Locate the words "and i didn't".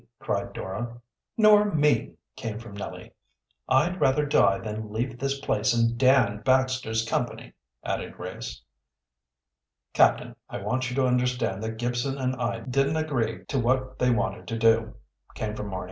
12.17-12.97